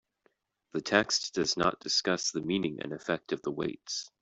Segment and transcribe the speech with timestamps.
[0.71, 4.09] The text does not discuss the meaning and effect of the weights.